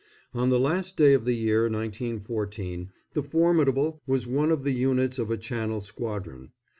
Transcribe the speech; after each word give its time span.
On 0.33 0.49
the 0.49 0.59
last 0.59 0.97
day 0.97 1.13
of 1.13 1.25
the 1.25 1.35
year 1.35 1.69
1914 1.69 2.89
the 3.13 3.21
Formidable 3.21 4.01
was 4.07 4.25
one 4.25 4.49
of 4.49 4.63
the 4.63 4.71
units 4.73 5.19
of 5.19 5.29
a 5.29 5.37
Channel 5.37 5.79
squadron. 5.81 6.53